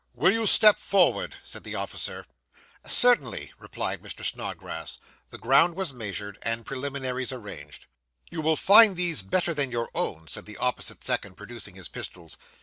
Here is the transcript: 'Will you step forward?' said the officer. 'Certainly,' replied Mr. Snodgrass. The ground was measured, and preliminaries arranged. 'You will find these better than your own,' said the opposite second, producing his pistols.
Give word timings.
'Will 0.15 0.33
you 0.33 0.47
step 0.47 0.79
forward?' 0.79 1.35
said 1.43 1.63
the 1.63 1.75
officer. 1.75 2.25
'Certainly,' 2.83 3.53
replied 3.59 4.01
Mr. 4.01 4.25
Snodgrass. 4.25 4.97
The 5.29 5.37
ground 5.37 5.75
was 5.75 5.93
measured, 5.93 6.39
and 6.41 6.65
preliminaries 6.65 7.31
arranged. 7.31 7.85
'You 8.31 8.41
will 8.41 8.55
find 8.55 8.97
these 8.97 9.21
better 9.21 9.53
than 9.53 9.69
your 9.69 9.89
own,' 9.93 10.27
said 10.27 10.47
the 10.47 10.57
opposite 10.57 11.03
second, 11.03 11.37
producing 11.37 11.75
his 11.75 11.87
pistols. 11.87 12.39